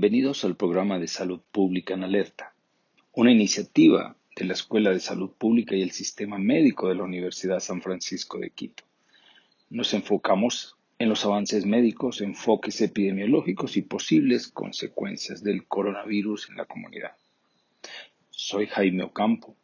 [0.00, 2.54] Bienvenidos al programa de Salud Pública en Alerta,
[3.14, 7.58] una iniciativa de la Escuela de Salud Pública y el Sistema Médico de la Universidad
[7.58, 8.84] San Francisco de Quito.
[9.70, 16.66] Nos enfocamos en los avances médicos, enfoques epidemiológicos y posibles consecuencias del coronavirus en la
[16.66, 17.16] comunidad.
[18.30, 19.56] Soy Jaime Ocampo,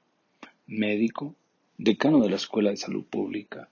[0.67, 1.37] médico,
[1.79, 3.69] decano de la Escuela de Salud Pública,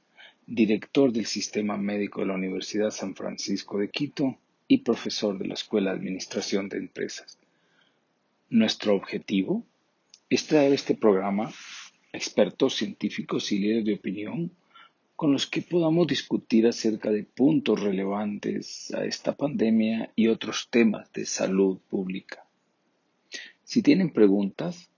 [0.46, 4.38] director del Sistema Médico de la Universidad San Francisco de Quito
[4.72, 7.38] y profesor de la Escuela de Administración de Empresas.
[8.48, 9.66] Nuestro objetivo
[10.30, 11.52] es traer este programa
[12.10, 14.50] expertos científicos y líderes de opinión
[15.14, 21.12] con los que podamos discutir acerca de puntos relevantes a esta pandemia y otros temas
[21.12, 22.46] de salud pública.
[23.64, 24.88] Si tienen preguntas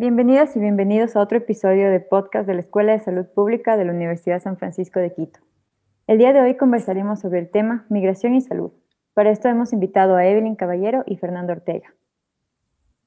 [0.00, 3.84] Bienvenidas y bienvenidos a otro episodio de podcast de la Escuela de Salud Pública de
[3.84, 5.40] la Universidad San Francisco de Quito.
[6.06, 8.70] El día de hoy conversaremos sobre el tema migración y salud.
[9.12, 11.92] Para esto hemos invitado a Evelyn Caballero y Fernando Ortega.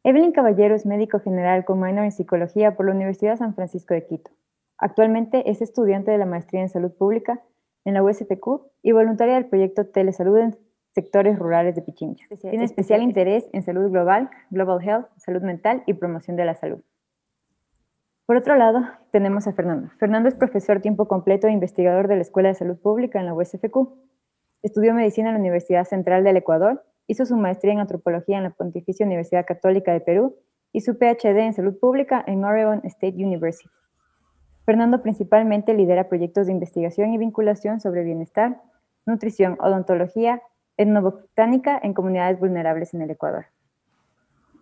[0.04, 4.06] Evelyn Caballero es médico general con minor en psicología por la Universidad San Francisco de
[4.06, 4.32] Quito.
[4.78, 7.42] Actualmente es estudiante de la maestría en salud pública
[7.86, 10.56] en la USPQ y voluntaria del proyecto Telesalud
[10.94, 12.26] sectores rurales de Pichincha.
[12.42, 16.82] Tiene especial interés en salud global, global health, salud mental y promoción de la salud.
[18.26, 18.82] Por otro lado,
[19.12, 19.90] tenemos a Fernando.
[20.00, 23.34] Fernando es profesor tiempo completo e investigador de la Escuela de Salud Pública en la
[23.34, 23.90] USFQ.
[24.62, 28.52] Estudió medicina en la Universidad Central del Ecuador, hizo su maestría en antropología en la
[28.52, 30.38] Pontificia Universidad Católica de Perú
[30.72, 33.70] y su PhD en salud pública en Oregon State University.
[34.66, 38.62] Fernando principalmente lidera proyectos de investigación y vinculación sobre bienestar,
[39.06, 40.42] nutrición, odontología,
[40.78, 43.46] etnobotánica en comunidades vulnerables en el Ecuador.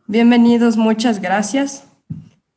[0.08, 1.86] Bienvenidos, muchas gracias.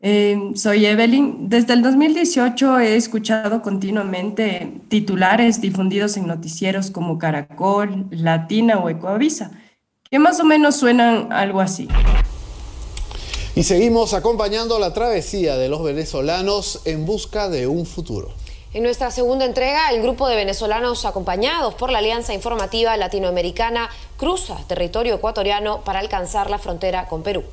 [0.04, 1.48] Eh, soy Evelyn.
[1.48, 9.52] Desde el 2018 he escuchado continuamente titulares difundidos en noticieros como Caracol, Latina o Ecoavisa,
[10.10, 11.86] que más o menos suenan algo así.
[13.54, 18.41] Y seguimos acompañando la travesía de los venezolanos en busca de un futuro.
[18.74, 24.56] En nuestra segunda entrega, el grupo de venezolanos acompañados por la Alianza Informativa Latinoamericana cruza
[24.66, 27.44] territorio ecuatoriano para alcanzar la frontera con Perú.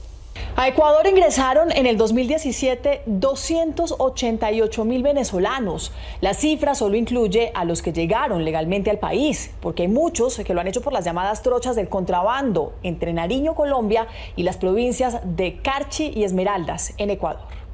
[0.55, 5.91] A Ecuador ingresaron en el 2017 288 mil venezolanos.
[6.21, 10.53] La cifra solo incluye a los que llegaron legalmente al país, porque hay muchos que
[10.53, 14.07] lo han hecho por las llamadas trochas del contrabando entre Nariño, Colombia,
[14.37, 17.68] y las provincias de Carchi y Esmeraldas, en Ecuador.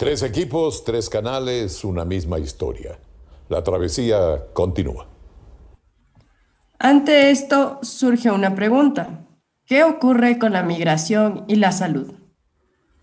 [0.00, 2.98] Tres equipos, tres canales, una misma historia.
[3.50, 5.06] La travesía continúa.
[6.78, 9.26] Ante esto surge una pregunta.
[9.66, 12.14] ¿Qué ocurre con la migración y la salud?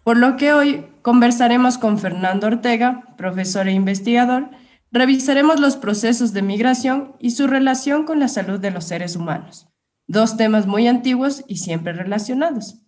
[0.04, 4.50] Por lo que hoy conversaremos con Fernando Ortega, profesor e investigador,
[4.92, 9.68] revisaremos los procesos de migración y su relación con la salud de los seres humanos,
[10.08, 12.82] dos temas muy antiguos y siempre relacionados.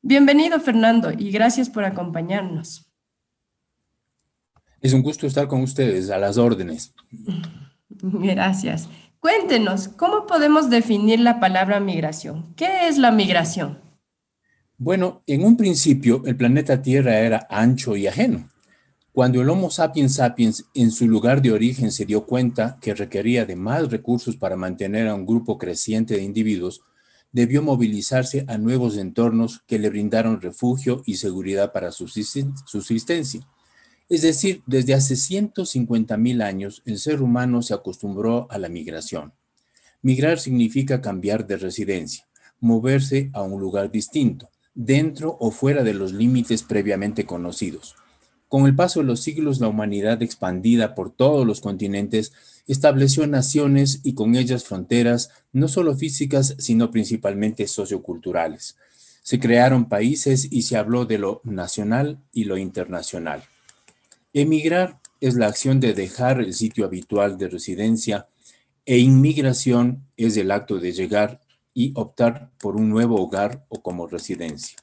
[0.00, 2.89] Bienvenido Fernando y gracias por acompañarnos.
[4.80, 6.94] Es un gusto estar con ustedes, a las órdenes.
[7.88, 8.88] Gracias.
[9.20, 12.54] Cuéntenos, ¿cómo podemos definir la palabra migración?
[12.56, 13.78] ¿Qué es la migración?
[14.78, 18.48] Bueno, en un principio el planeta Tierra era ancho y ajeno.
[19.12, 23.44] Cuando el Homo sapiens sapiens en su lugar de origen se dio cuenta que requería
[23.44, 26.80] de más recursos para mantener a un grupo creciente de individuos,
[27.30, 33.46] debió movilizarse a nuevos entornos que le brindaron refugio y seguridad para su subsistencia.
[34.10, 39.32] Es decir, desde hace 150 mil años el ser humano se acostumbró a la migración.
[40.02, 42.26] Migrar significa cambiar de residencia,
[42.58, 47.94] moverse a un lugar distinto, dentro o fuera de los límites previamente conocidos.
[48.48, 52.32] Con el paso de los siglos, la humanidad expandida por todos los continentes
[52.66, 58.76] estableció naciones y con ellas fronteras no solo físicas, sino principalmente socioculturales.
[59.22, 63.44] Se crearon países y se habló de lo nacional y lo internacional.
[64.32, 68.28] Emigrar es la acción de dejar el sitio habitual de residencia
[68.86, 71.40] e inmigración es el acto de llegar
[71.74, 74.76] y optar por un nuevo hogar o como residencia.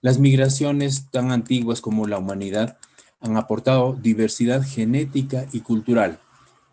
[0.00, 2.76] Las migraciones tan antiguas como la humanidad
[3.20, 6.18] han aportado diversidad genética y cultural,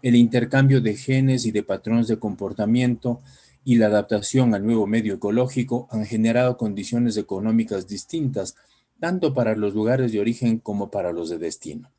[0.01, 3.21] el intercambio de genes y de patrones de comportamiento
[3.63, 8.55] y la adaptación al nuevo medio ecológico han generado condiciones económicas distintas,
[8.99, 11.91] tanto para los lugares de origen como para los de destino.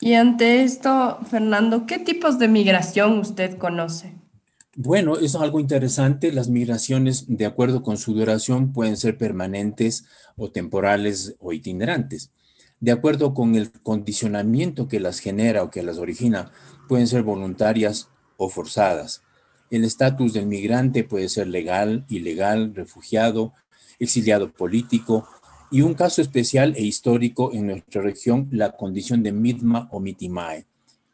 [0.00, 4.14] Y ante esto, Fernando, ¿qué tipos de migración usted conoce?
[4.76, 6.30] Bueno, es algo interesante.
[6.30, 10.04] Las migraciones, de acuerdo con su duración, pueden ser permanentes
[10.36, 12.30] o temporales o itinerantes.
[12.78, 16.52] De acuerdo con el condicionamiento que las genera o que las origina,
[16.86, 19.22] pueden ser voluntarias o forzadas.
[19.68, 23.52] El estatus del migrante puede ser legal, ilegal, refugiado,
[23.98, 25.28] exiliado político
[25.70, 30.66] y un caso especial e histórico en nuestra región, la condición de Midma o Mitimae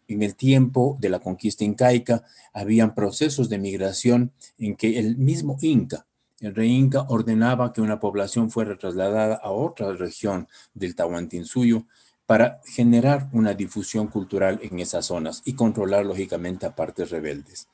[0.08, 5.56] en el tiempo de la conquista incaica, habían procesos de migración en que el mismo
[5.60, 6.06] Inca,
[6.40, 11.86] el rey Inca, ordenaba que una población fuera trasladada a otra región del Tahuantinsuyo
[12.26, 17.68] para generar una difusión cultural en esas zonas y controlar lógicamente a partes rebeldes.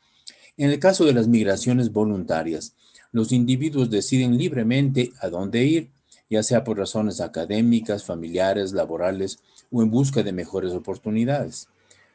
[0.57, 2.75] En el caso de las migraciones voluntarias,
[3.13, 5.91] los individuos deciden libremente a dónde ir,
[6.31, 9.41] ya sea por razones académicas, familiares, laborales
[9.71, 11.69] o en busca de mejores oportunidades.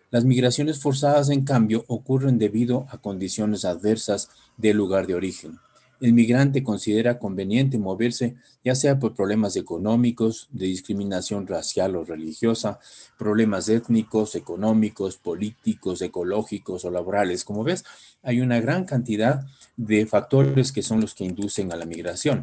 [0.10, 5.60] Las migraciones forzadas, en cambio, ocurren debido a condiciones adversas del lugar de origen.
[6.02, 12.80] El migrante considera conveniente moverse ya sea por problemas económicos, de discriminación racial o religiosa,
[13.18, 17.46] problemas étnicos, económicos, políticos, ecológicos o laborales.
[17.46, 17.86] Como ves,
[18.24, 19.46] hay una gran cantidad
[19.78, 22.42] de factores que son los que inducen a la migración.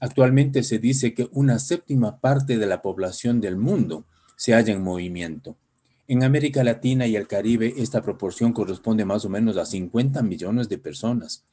[0.00, 4.04] Actualmente se dice que una séptima parte de la población del mundo
[4.36, 5.56] se halla en movimiento.
[6.08, 10.68] En América Latina y el Caribe, esta proporción corresponde más o menos a 50 millones
[10.68, 11.44] de personas.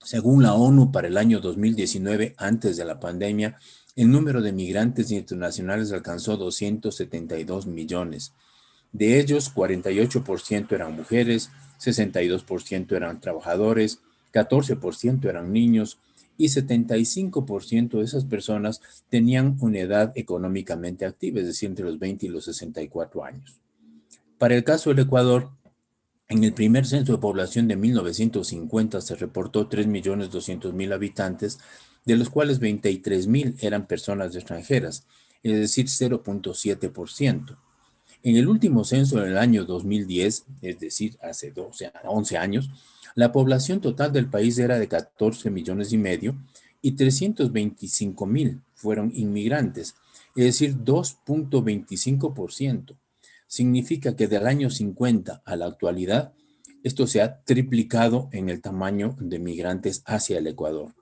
[0.00, 3.56] Según la ONU, para el año 2019, antes de la pandemia,
[3.94, 8.32] el número de migrantes internacionales alcanzó 272 millones.
[8.90, 14.00] De ellos, 48% eran mujeres, 62% eran trabajadores,
[14.32, 15.98] 14% eran niños
[16.36, 22.26] y 75% de esas personas tenían una edad económicamente activa, es decir, entre los 20
[22.26, 23.60] y los 64 años.
[24.38, 25.50] Para el caso del Ecuador,
[26.28, 31.58] en el primer censo de población de 1950 se reportó 3.200.000 habitantes,
[32.04, 35.06] de los cuales 23.000 eran personas extranjeras,
[35.42, 37.56] es decir, 0.7%.
[38.24, 42.70] En el último censo del año 2010, es decir, hace 12, 11 años,
[43.14, 46.36] la población total del país era de 14 millones y medio
[46.80, 49.94] y 325 mil fueron inmigrantes,
[50.34, 52.96] es decir, 2.25%.
[53.46, 56.32] Significa que del año 50 a la actualidad,
[56.82, 60.94] esto se ha triplicado en el tamaño de migrantes hacia el Ecuador.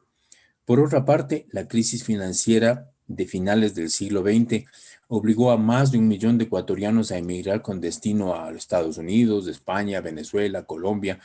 [0.65, 4.65] Por otra parte, la crisis financiera de finales del siglo XX
[5.09, 9.49] obligó a más de un millón de ecuatorianos a emigrar con destino a Estados Unidos,
[9.49, 11.19] España, Venezuela, Colombia,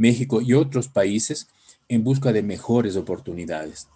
[0.00, 1.48] México y otros países
[1.88, 3.88] en busca de mejores oportunidades.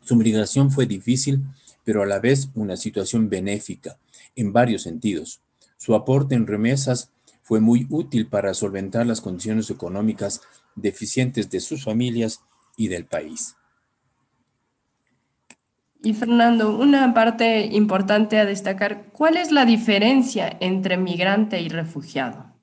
[0.00, 1.44] Su migración fue difícil,
[1.84, 3.98] pero a la vez una situación benéfica
[4.34, 5.42] en varios sentidos.
[5.76, 7.10] Su aporte en remesas
[7.42, 10.40] fue muy útil para solventar las condiciones económicas
[10.74, 12.40] deficientes de sus familias
[12.78, 13.56] y del país.
[16.02, 22.55] Y Fernando, una parte importante a destacar, ¿cuál es la diferencia entre migrante y refugiado?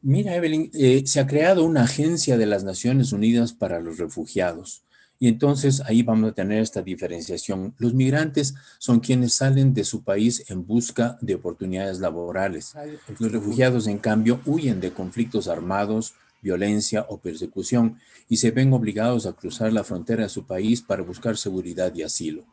[0.00, 4.84] Mira, Evelyn, eh, se ha creado una agencia de las Naciones Unidas para los refugiados.
[5.20, 7.74] Y entonces ahí vamos a tener esta diferenciación.
[7.78, 12.74] Los migrantes son quienes salen de su país en busca de oportunidades laborales.
[13.18, 19.26] Los refugiados, en cambio, huyen de conflictos armados, violencia o persecución y se ven obligados
[19.26, 22.44] a cruzar la frontera de su país para buscar seguridad y asilo.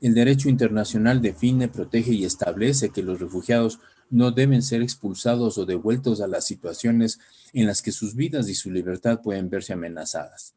[0.00, 3.80] El derecho internacional define, protege y establece que los refugiados
[4.10, 7.18] no deben ser expulsados o devueltos a las situaciones
[7.52, 10.54] en las que sus vidas y su libertad pueden verse amenazadas.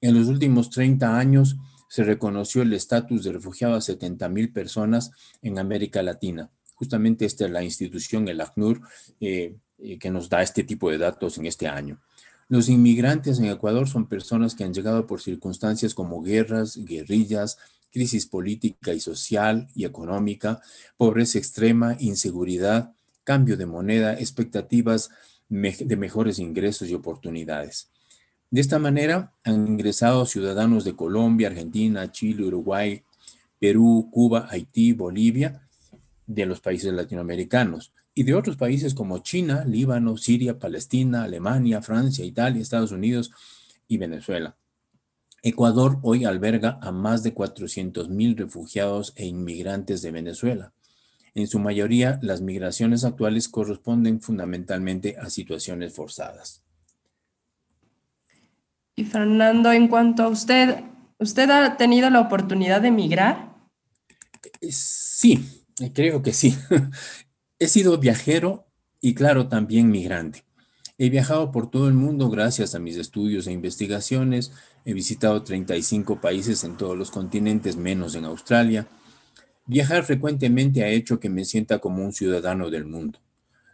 [0.00, 1.56] En los últimos 30 años
[1.88, 5.10] se reconoció el estatus de refugiado a 70 mil personas
[5.42, 6.50] en América Latina.
[6.74, 8.80] Justamente esta es la institución, el ACNUR,
[9.20, 12.00] eh, eh, que nos da este tipo de datos en este año.
[12.48, 17.58] Los inmigrantes en Ecuador son personas que han llegado por circunstancias como guerras, guerrillas,
[17.90, 20.60] crisis política y social y económica,
[20.96, 22.92] pobreza extrema, inseguridad,
[23.24, 25.10] cambio de moneda, expectativas
[25.48, 27.90] de mejores ingresos y oportunidades.
[28.50, 33.02] De esta manera han ingresado ciudadanos de Colombia, Argentina, Chile, Uruguay,
[33.58, 35.62] Perú, Cuba, Haití, Bolivia,
[36.26, 42.24] de los países latinoamericanos y de otros países como China, Líbano, Siria, Palestina, Alemania, Francia,
[42.24, 43.32] Italia, Estados Unidos
[43.88, 44.56] y Venezuela.
[45.42, 50.72] Ecuador hoy alberga a más de 400.000 refugiados e inmigrantes de Venezuela.
[51.34, 56.64] En su mayoría, las migraciones actuales corresponden fundamentalmente a situaciones forzadas.
[58.96, 60.82] Y Fernando, en cuanto a usted,
[61.18, 63.54] ¿usted ha tenido la oportunidad de migrar?
[64.60, 65.64] Eh, sí,
[65.94, 66.56] creo que sí.
[67.60, 68.66] He sido viajero
[69.00, 70.47] y claro, también migrante.
[71.00, 74.50] He viajado por todo el mundo gracias a mis estudios e investigaciones.
[74.84, 78.88] He visitado 35 países en todos los continentes, menos en Australia.
[79.66, 83.20] Viajar frecuentemente ha hecho que me sienta como un ciudadano del mundo.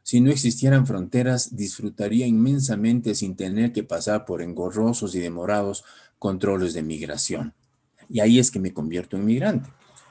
[0.02, 5.82] Si no existieran fronteras, disfrutaría inmensamente sin tener que pasar por engorrosos y demorados
[6.18, 7.54] controles de migración.
[8.10, 9.70] Y ahí es que me convierto en migrante.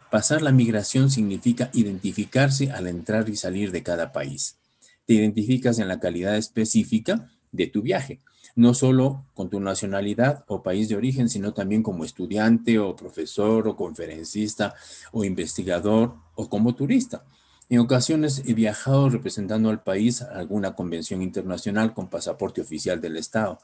[0.10, 4.58] Pasar la migración significa identificarse al entrar y salir de cada país.
[5.06, 8.22] Te identificas en la calidad específica de tu viaje,
[8.56, 13.68] no solo con tu nacionalidad o país de origen, sino también como estudiante o profesor
[13.68, 14.74] o conferencista
[15.12, 17.26] o investigador o como turista.
[17.70, 23.18] En ocasiones he viajado representando al país a alguna convención internacional con pasaporte oficial del
[23.18, 23.60] Estado.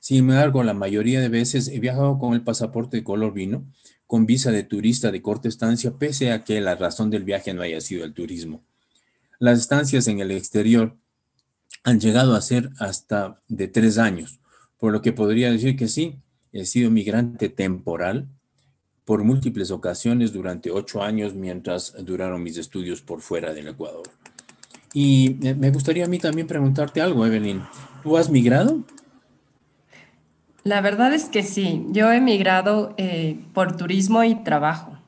[0.00, 3.64] Sin embargo, la mayoría de veces he viajado con el pasaporte de color vino,
[4.06, 7.62] con visa de turista de corta estancia, pese a que la razón del viaje no
[7.62, 8.62] haya sido el turismo.
[9.38, 10.96] Las estancias en el exterior
[11.84, 14.40] han llegado a ser hasta de tres años,
[14.78, 16.18] por lo que podría decir que sí,
[16.52, 18.28] he sido migrante temporal
[19.04, 24.02] por múltiples ocasiones durante ocho años mientras duraron mis estudios por fuera del Ecuador.
[24.92, 27.62] Y me gustaría a mí también preguntarte algo, Evelyn.
[28.02, 28.84] ¿Tú has migrado?
[30.64, 34.98] La verdad es que sí, yo he migrado eh, por turismo y trabajo.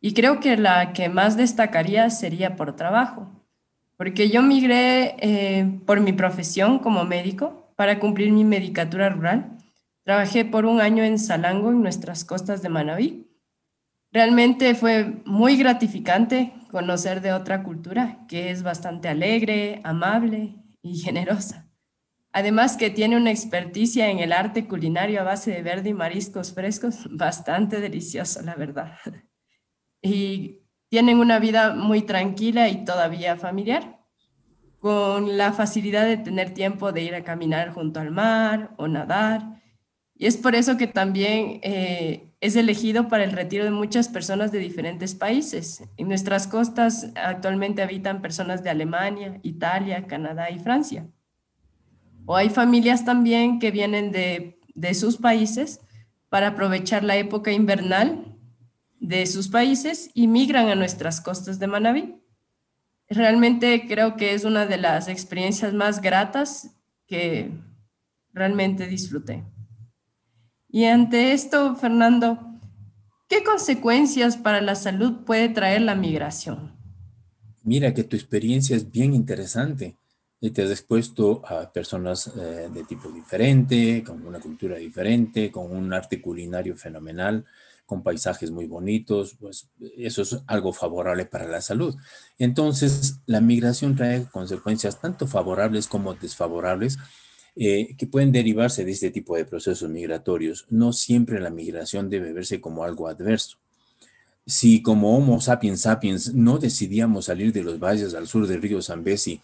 [0.00, 3.30] Y creo que la que más destacaría sería por trabajo,
[4.00, 9.58] porque yo migré eh, por mi profesión como médico para cumplir mi medicatura rural.
[10.04, 13.26] Trabajé por un año en Salango, en nuestras costas de Manabí,
[14.10, 21.70] Realmente fue muy gratificante conocer de otra cultura que es bastante alegre, amable y generosa.
[22.32, 26.54] Además que tiene una experticia en el arte culinario a base de verde y mariscos
[26.54, 28.96] frescos bastante delicioso, la verdad.
[30.02, 30.59] Y
[30.90, 34.00] tienen una vida muy tranquila y todavía familiar,
[34.80, 39.62] con la facilidad de tener tiempo de ir a caminar junto al mar o nadar.
[40.16, 44.50] Y es por eso que también eh, es elegido para el retiro de muchas personas
[44.50, 45.84] de diferentes países.
[45.96, 51.06] En nuestras costas actualmente habitan personas de Alemania, Italia, Canadá y Francia.
[52.26, 54.56] O hay familias también que vienen de,
[54.94, 55.80] sus países
[56.28, 58.36] para aprovechar la época invernal
[59.00, 62.14] de sus países y migran a nuestras costas de Manabí.
[63.08, 66.70] Realmente creo que es una de las experiencias más gratas
[67.06, 67.50] que
[68.32, 69.42] realmente disfruté.
[70.68, 72.38] Y ante esto, Fernando,
[73.28, 76.78] ¿qué consecuencias para la salud puede traer la migración?
[77.64, 79.96] Mira que tu experiencia es bien interesante.
[80.40, 85.92] Te has expuesto a personas eh, de tipo diferente, con una cultura diferente, con un
[85.92, 87.44] arte culinario fenomenal,
[87.90, 91.96] con paisajes muy bonitos, pues eso es algo favorable para la salud.
[92.38, 96.98] Entonces, la migración trae consecuencias tanto favorables como desfavorables
[97.56, 100.66] eh, que pueden derivarse de este tipo de procesos migratorios.
[100.70, 103.56] No siempre la migración debe verse como algo adverso.
[104.46, 108.80] Si como Homo sapiens sapiens no decidíamos salir de los valles al sur del río
[108.82, 109.40] Zambezi,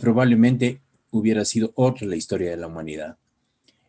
[0.00, 0.80] probablemente
[1.10, 3.18] hubiera sido otra la historia de la humanidad.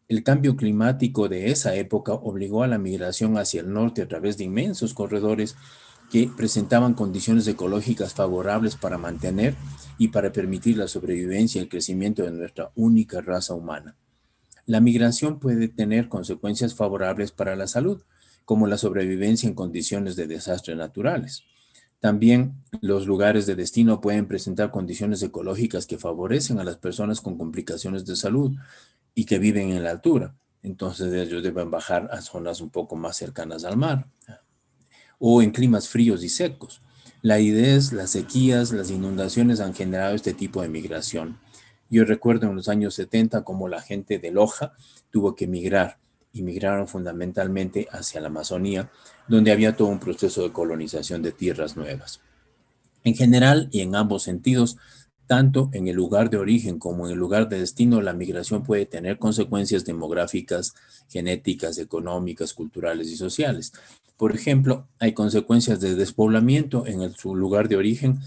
[0.08, 4.38] El cambio climático de esa época obligó a la migración hacia el norte a través
[4.38, 5.58] de inmensos corredores
[6.10, 9.56] que presentaban condiciones ecológicas favorables para mantener
[9.98, 13.98] y para permitir la sobrevivencia y el crecimiento de nuestra única raza humana.
[14.66, 18.02] La migración puede tener consecuencias favorables para la salud,
[18.46, 21.44] como la sobrevivencia en condiciones de desastres naturales.
[22.00, 27.38] También los lugares de destino pueden presentar condiciones ecológicas que favorecen a las personas con
[27.38, 28.56] complicaciones de salud
[29.18, 30.36] y que viven en la altura.
[30.62, 34.06] Entonces ellos deben bajar a zonas un poco más cercanas al mar
[35.18, 36.84] o en climas fríos y secos.
[37.24, 41.40] La es las sequías, las inundaciones han generado este tipo de migración.
[41.90, 44.74] Yo recuerdo en los años 70 como la gente de Loja
[45.10, 45.98] tuvo que migrar
[46.32, 48.92] y migraron fundamentalmente hacia la Amazonía,
[49.28, 52.22] donde había todo un proceso de colonización de tierras nuevas.
[53.04, 54.78] En general y en ambos sentidos,
[55.28, 58.86] tanto en el lugar de origen como en el lugar de destino, la migración puede
[58.86, 60.74] tener consecuencias demográficas,
[61.10, 63.74] genéticas, económicas, culturales y sociales.
[64.16, 68.20] Por ejemplo, hay consecuencias de despoblamiento en el, su lugar de origen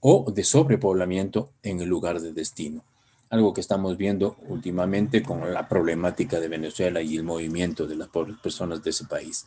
[0.00, 2.82] o de sobrepoblamiento en el lugar de destino.
[3.28, 8.08] Algo que estamos viendo últimamente con la problemática de Venezuela y el movimiento de las
[8.08, 9.46] pobres personas de ese país.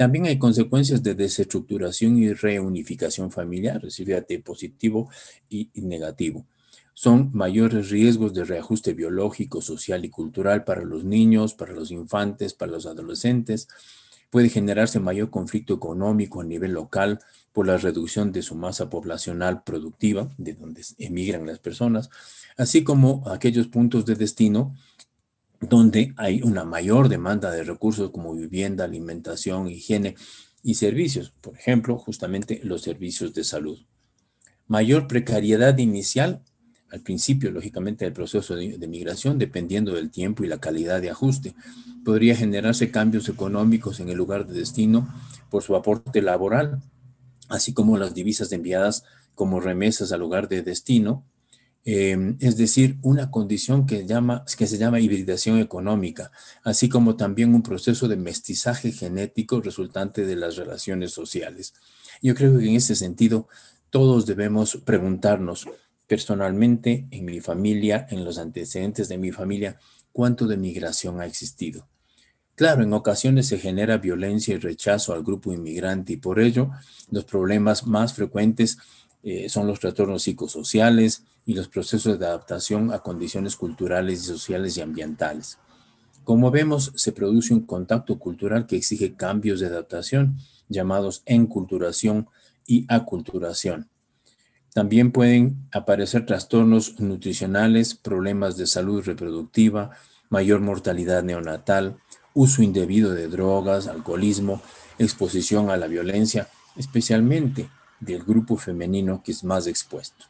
[0.00, 5.10] También hay consecuencias de desestructuración y reunificación familiar, fíjate, positivo
[5.50, 6.46] y, negativo.
[6.94, 12.54] Son mayores riesgos de reajuste biológico, social y cultural para los niños, para los infantes,
[12.54, 13.68] para los adolescentes.
[14.30, 17.18] Puede generarse mayor conflicto económico a nivel local
[17.52, 22.08] por la reducción de su masa poblacional productiva, de donde emigran las personas,
[22.56, 24.74] así como aquellos puntos de destino
[25.60, 30.16] donde hay una mayor demanda de recursos como vivienda, alimentación, higiene
[30.62, 33.78] y servicios, por ejemplo, justamente los servicios de salud.
[34.66, 36.42] Mayor precariedad inicial
[36.90, 41.54] al principio, lógicamente, del proceso de, migración, dependiendo del tiempo y la calidad de ajuste.
[42.04, 45.08] Podría generarse cambios económicos en el lugar de destino
[45.50, 46.82] por su aporte laboral,
[47.48, 51.24] así como las divisas enviadas como remesas al lugar de destino,
[51.84, 54.06] eh, es decir, una condición que,
[54.56, 56.30] que se llama hibridación económica,
[56.62, 61.74] así como también un proceso de mestizaje genético resultante de las relaciones sociales.
[62.22, 63.48] Yo creo que en ese sentido
[63.88, 65.66] todos debemos preguntarnos
[66.06, 69.78] personalmente, en mi familia, en los antecedentes de mi familia,
[70.12, 71.88] cuánto de migración ha existido.
[72.56, 76.70] Claro, en ocasiones se genera violencia y rechazo al grupo inmigrante y por ello
[77.10, 78.76] los problemas más frecuentes
[79.22, 84.80] eh, son los trastornos psicosociales y los procesos de adaptación a condiciones culturales sociales y
[84.80, 85.58] ambientales.
[86.24, 90.36] Como vemos, se produce un contacto cultural que exige cambios de adaptación
[90.68, 92.28] llamados enculturación
[92.66, 93.90] y aculturación.
[94.72, 99.90] También pueden aparecer trastornos nutricionales, problemas de salud reproductiva,
[100.28, 101.98] mayor mortalidad neonatal,
[102.34, 104.62] uso indebido de drogas, alcoholismo,
[104.98, 107.68] exposición a la violencia, especialmente
[108.00, 110.26] del grupo femenino que es más expuesto.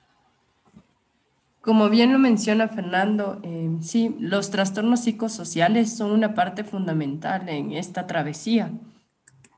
[1.60, 7.72] Como bien lo menciona Fernando, eh, sí, los trastornos psicosociales son una parte fundamental en
[7.72, 8.72] esta travesía.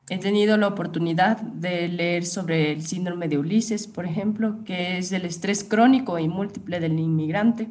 [0.09, 5.13] He tenido la oportunidad de leer sobre el síndrome de Ulises, por ejemplo, que es
[5.13, 7.69] el estrés crónico y múltiple del inmigrante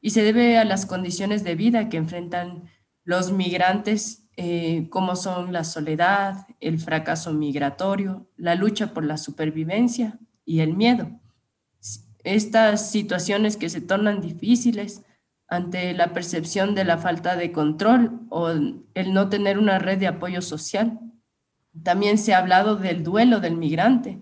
[0.00, 2.70] y se debe a las condiciones de vida que enfrentan
[3.04, 10.18] los migrantes, eh, como son la soledad, el fracaso migratorio, la lucha por la supervivencia
[10.44, 11.10] y el miedo.
[12.24, 15.02] Estas situaciones que se tornan difíciles
[15.48, 20.06] ante la percepción de la falta de control o el no tener una red de
[20.06, 21.00] apoyo social
[21.82, 24.20] también se ha hablado del duelo del migrante,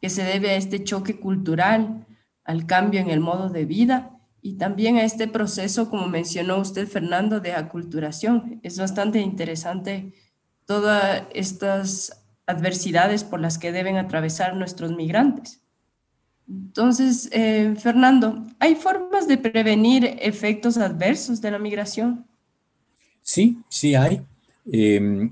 [0.00, 2.06] que se debe a este choque cultural,
[2.44, 4.15] al cambio en el modo de vida
[4.46, 8.60] y también a este proceso, como mencionó usted, Fernando, de aculturación.
[8.62, 10.12] Es bastante interesante
[10.66, 15.60] todas estas adversidades por las que deben atravesar nuestros migrantes.
[16.48, 22.24] Entonces, eh, Fernando, ¿hay formas de prevenir efectos adversos de la migración?
[23.22, 24.22] Sí, sí hay.
[24.70, 25.28] Eh,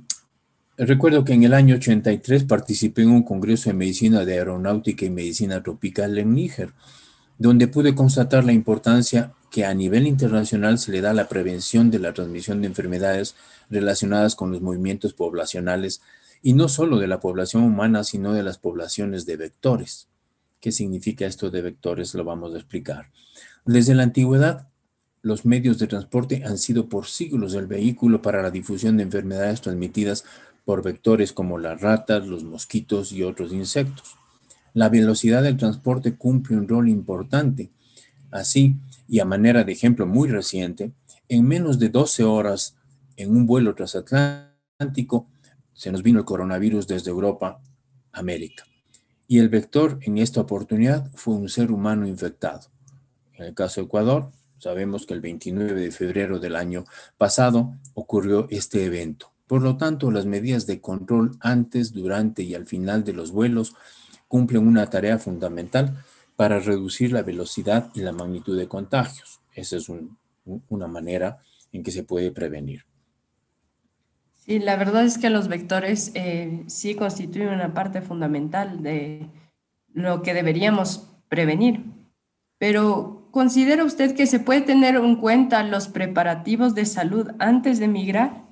[0.77, 5.11] Recuerdo que en el año 83 participé en un congreso de medicina de aeronáutica y
[5.11, 6.73] medicina tropical en Níger,
[7.39, 11.91] donde pude constatar la importancia que a nivel internacional se le da a la prevención
[11.91, 13.37] de la transmisión de enfermedades
[13.71, 16.03] relacionadas con los movimientos poblacionales
[16.43, 20.09] y no solo de la población humana, sino de las poblaciones de vectores.
[20.61, 22.15] ¿Qué significa esto de vectores?
[22.15, 23.11] Lo vamos a explicar.
[23.65, 24.69] Desde la antigüedad,
[25.23, 29.61] los medios de transporte han sido por siglos el vehículo para la difusión de enfermedades
[29.61, 30.25] transmitidas
[30.65, 34.17] por vectores como las ratas, los mosquitos y otros insectos.
[34.75, 37.71] La velocidad del transporte cumple un rol importante.
[38.33, 38.77] Así,
[39.09, 40.93] y a manera de ejemplo muy reciente,
[41.29, 42.77] en menos de 12 horas
[43.17, 45.29] en un vuelo transatlántico
[45.73, 47.61] se nos vino el coronavirus desde Europa
[48.13, 48.65] a América.
[49.29, 52.69] Y el vector en esta oportunidad fue un ser humano infectado.
[53.35, 56.85] En el caso de Ecuador, sabemos que el 29 de febrero del año
[57.17, 59.33] pasado ocurrió este evento.
[59.47, 63.75] Por lo tanto, las medidas de control antes, durante y al final de los vuelos
[64.35, 65.95] cumplen una tarea fundamental
[66.35, 69.41] para reducir la velocidad y la magnitud de contagios.
[69.55, 69.89] Esa es
[70.69, 71.39] una manera
[71.71, 72.85] en que se puede prevenir.
[74.45, 79.31] Sí, la verdad es que los vectores eh, sí constituyen una parte fundamental de
[79.93, 81.85] lo que deberíamos prevenir.
[82.59, 87.87] Pero ¿considera usted que se puede tener en cuenta los preparativos de salud antes de
[87.87, 88.43] migrar?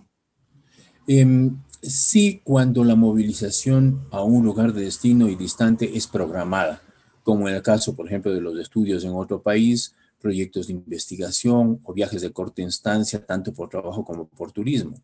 [1.09, 1.51] Eh,
[1.83, 6.81] sí, cuando la movilización a un lugar de destino y distante es programada,
[7.25, 11.81] como en el caso, por ejemplo, de los estudios en otro país, proyectos de investigación
[11.83, 15.03] o viajes de corta instancia, tanto por trabajo como por turismo.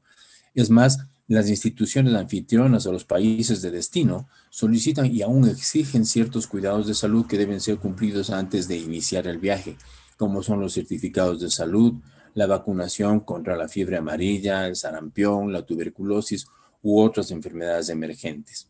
[0.55, 6.47] Es más, las instituciones anfitrionas o los países de destino solicitan y aún exigen ciertos
[6.47, 9.77] cuidados de salud que deben ser cumplidos antes de iniciar el viaje,
[10.17, 11.95] como son los certificados de salud,
[12.35, 16.47] la vacunación contra la fiebre amarilla, el sarampión, la tuberculosis
[16.89, 18.67] u otras enfermedades emergentes.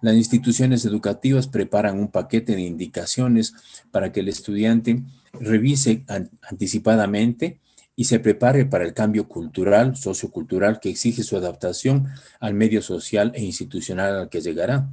[0.00, 3.54] Las instituciones educativas preparan un paquete de indicaciones
[3.92, 5.00] para que el estudiante
[5.32, 6.04] revise
[6.42, 7.60] anticipadamente
[7.94, 12.08] y se prepare para el cambio cultural, sociocultural que exige su adaptación
[12.40, 14.90] al medio social e institucional al que llegará.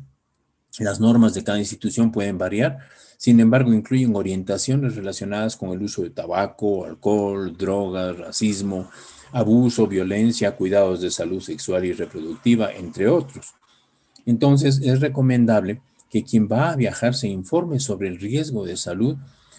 [0.78, 2.78] Las normas de cada institución pueden variar,
[3.18, 8.90] sin embargo, incluyen orientaciones relacionadas con el uso de tabaco, alcohol, drogas, racismo,
[9.32, 13.54] abuso, violencia, cuidados de salud sexual y reproductiva, entre otros.
[14.26, 19.18] Entonces, es recomendable que quien va a viajar se informe sobre el riesgo de salud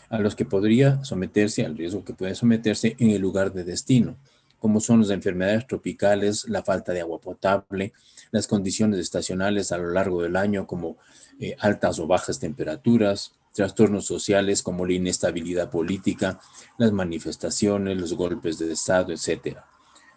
[0.08, 4.16] a los que podría someterse, al riesgo que puede someterse en el lugar de destino,
[4.58, 7.92] como son las enfermedades tropicales, la falta de agua potable,
[8.30, 10.96] las condiciones estacionales a lo largo del año, como
[11.38, 16.40] eh, altas o bajas temperaturas, trastornos sociales como la inestabilidad política,
[16.78, 19.58] las manifestaciones, los golpes de Estado, etc.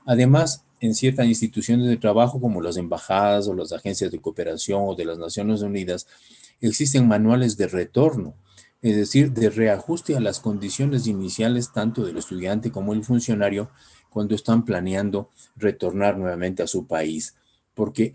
[0.06, 4.96] Además, en ciertas instituciones de trabajo como las embajadas o las agencias de cooperación o
[4.96, 6.08] de las Naciones Unidas,
[6.60, 8.36] existen manuales de retorno,
[8.82, 13.70] es decir, de reajuste a las condiciones iniciales tanto del estudiante como el funcionario
[14.10, 17.36] cuando están planeando retornar nuevamente a su país,
[17.74, 18.14] porque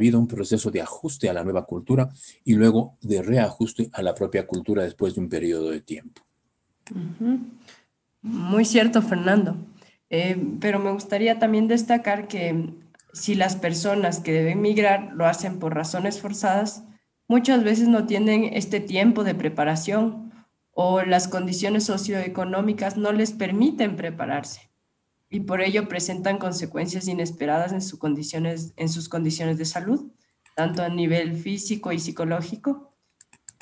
[0.00, 2.08] habido un proceso de ajuste a la nueva cultura
[2.42, 6.22] y luego de reajuste a la propia cultura después de un periodo de tiempo.
[8.22, 9.58] Muy cierto, Fernando.
[10.08, 12.70] Eh, pero me gustaría también destacar que
[13.12, 16.84] si las personas que deben migrar lo hacen por razones forzadas,
[17.28, 20.32] muchas veces no tienen este tiempo de preparación
[20.72, 24.69] o las condiciones socioeconómicas no les permiten prepararse
[25.30, 30.10] y por ello presentan consecuencias inesperadas en, condiciones, en sus condiciones de salud,
[30.56, 32.92] tanto a nivel físico y psicológico,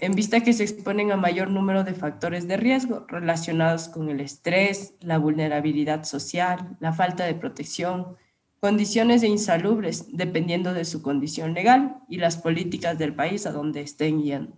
[0.01, 4.21] en vista que se exponen a mayor número de factores de riesgo relacionados con el
[4.21, 8.17] estrés, la vulnerabilidad social, la falta de protección,
[8.61, 13.83] condiciones de insalubres dependiendo de su condición legal y las políticas del país a donde
[13.83, 14.57] estén yendo.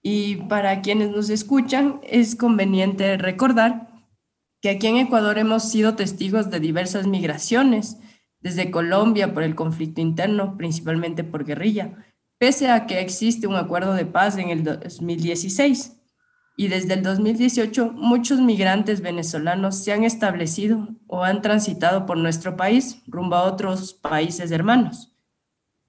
[0.00, 3.93] Y para quienes nos escuchan, es conveniente recordar
[4.64, 7.98] que aquí en Ecuador hemos sido testigos de diversas migraciones,
[8.40, 12.02] desde Colombia por el conflicto interno, principalmente por guerrilla,
[12.38, 16.00] pese a que existe un acuerdo de paz en el 2016.
[16.56, 22.56] Y desde el 2018, muchos migrantes venezolanos se han establecido o han transitado por nuestro
[22.56, 25.14] país rumbo a otros países hermanos.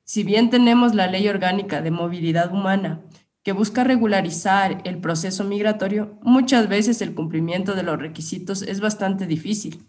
[0.04, 3.06] Si bien tenemos la Ley Orgánica de Movilidad Humana
[3.46, 9.28] que busca regularizar el proceso migratorio, muchas veces el cumplimiento de los requisitos es bastante
[9.28, 9.86] difícil,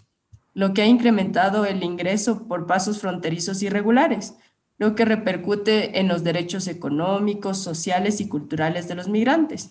[0.53, 4.35] lo que ha incrementado el ingreso por pasos fronterizos irregulares,
[4.77, 9.71] lo que repercute en los derechos económicos, sociales y culturales de los migrantes,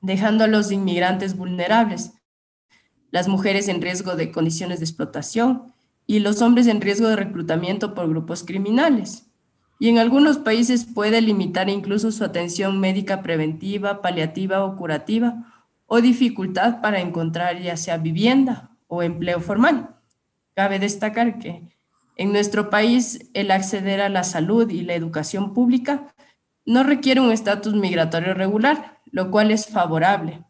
[0.00, 2.12] dejando a los inmigrantes vulnerables,
[3.10, 5.74] las mujeres en riesgo de condiciones de explotación
[6.06, 9.29] y los hombres en riesgo de reclutamiento por grupos criminales
[9.80, 16.02] y en algunos países puede limitar incluso su atención médica preventiva, paliativa o curativa, o
[16.02, 19.96] dificultad para encontrar ya sea vivienda o empleo formal.
[20.54, 21.62] Cabe destacar que
[22.16, 26.12] en nuestro país el acceder a la salud y la educación pública
[26.66, 30.44] no requiere un estatus migratorio regular, lo cual es favorable,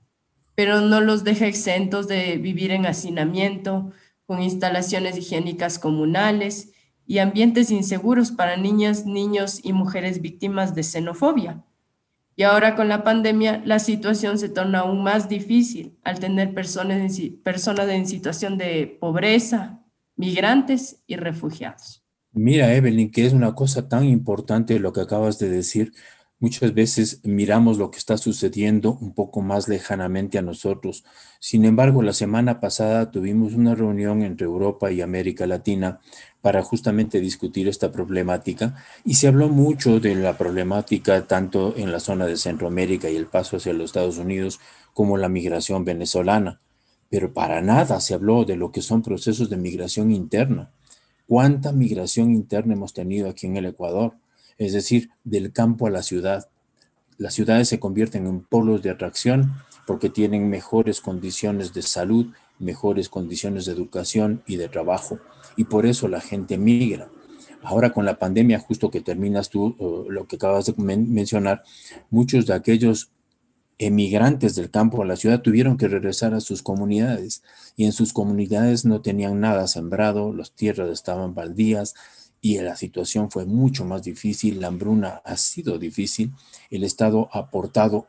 [0.57, 3.93] pero no los deja exentos de vivir en hacinamiento,
[4.27, 6.73] con instalaciones higiénicas comunales
[7.11, 11.65] y ambientes inseguros para niñas, niños y mujeres víctimas de xenofobia.
[12.37, 17.19] Y ahora con la pandemia la situación se torna aún más difícil al tener personas
[17.19, 19.81] en, personas en situación de pobreza,
[20.15, 22.05] migrantes y refugiados.
[22.31, 25.93] Mira, Evelyn, que es una cosa tan importante lo que acabas de decir.
[26.39, 31.05] Muchas veces miramos lo que está sucediendo un poco más lejanamente a nosotros.
[31.39, 36.01] Sin embargo, la semana pasada tuvimos una reunión entre Europa y América Latina
[36.43, 42.01] para justamente discutir esta problemática y se habló mucho de la problemática tanto en la
[42.01, 44.61] zona de Centroamérica y el paso hacia los Estados Unidos
[44.95, 46.61] como la migración venezolana,
[47.11, 50.71] pero para nada se habló de lo que son procesos de migración interna.
[51.27, 54.15] ¿Cuánta migración interna hemos tenido aquí en el Ecuador?
[54.59, 56.49] Es decir, del campo a la ciudad.
[57.19, 59.53] Las ciudades se convierten en polos de atracción
[59.87, 65.19] porque tienen mejores condiciones de salud, mejores condiciones de educación y de trabajo
[65.57, 67.11] y por eso la gente migra.
[67.63, 69.77] Ahora con la pandemia, justo que terminas tú
[70.09, 71.63] lo que acabas de mencionar,
[72.11, 73.11] muchos de aquellos
[73.79, 77.43] emigrantes del campo a la ciudad tuvieron que regresar a sus comunidades
[77.77, 81.95] y en sus comunidades no tenían nada sembrado, las tierras estaban baldías
[82.43, 86.33] y la situación fue mucho más difícil, la hambruna ha sido difícil,
[86.71, 88.07] el Estado ha aportado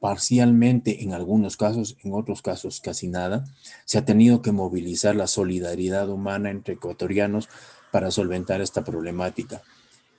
[0.00, 3.44] parcialmente en algunos casos, en otros casos casi nada.
[3.84, 7.48] Se ha tenido que movilizar la solidaridad humana entre ecuatorianos
[7.92, 9.62] para solventar esta problemática.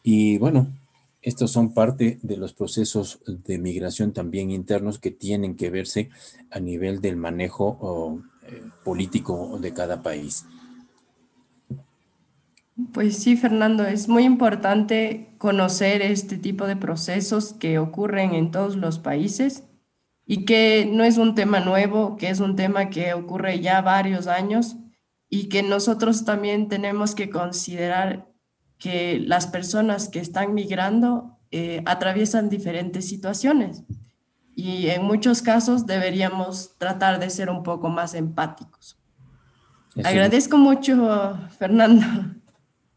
[0.03, 0.67] Y bueno,
[1.21, 6.09] estos son parte de los procesos de migración también internos que tienen que verse
[6.51, 10.45] a nivel del manejo eh, político de cada país.
[12.93, 18.75] Pues sí, Fernando, es muy importante conocer este tipo de procesos que ocurren en todos
[18.75, 19.63] los países
[20.31, 24.27] y que no es un tema nuevo, que es un tema que ocurre ya varios
[24.27, 24.77] años
[25.27, 28.29] y que nosotros también tenemos que considerar
[28.77, 33.83] que las personas que están migrando eh, atraviesan diferentes situaciones
[34.55, 38.97] y en muchos casos deberíamos tratar de ser un poco más empáticos.
[40.01, 42.05] Agradezco mucho, Fernando,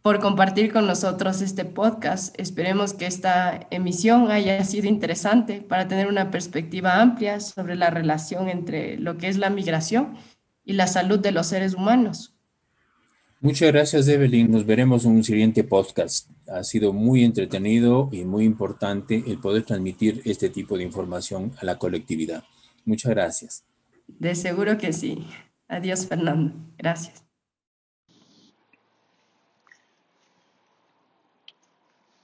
[0.05, 2.39] por compartir con nosotros este podcast.
[2.39, 8.51] Esperemos que esta emisión haya sido interesante para tener una perspectiva amplia sobre la relación
[8.51, 10.19] entre lo que es la migración
[10.63, 12.35] y la salud de los seres humanos.
[13.41, 14.51] Muchas gracias, Evelyn.
[14.51, 16.29] Nos veremos en un siguiente podcast.
[16.49, 21.65] Ha sido muy entretenido y muy importante el poder transmitir este tipo de información a
[21.65, 22.45] la colectividad.
[22.85, 23.65] Muchas gracias.
[24.07, 25.27] De seguro que sí.
[25.67, 26.53] Adiós, Fernando.
[26.77, 27.24] Gracias.